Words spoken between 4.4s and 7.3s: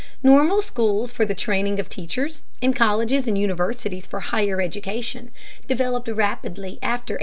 education, developed rapidly after 1880.